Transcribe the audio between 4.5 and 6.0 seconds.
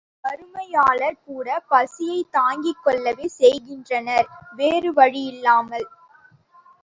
வேறு வழியில்லாமல்!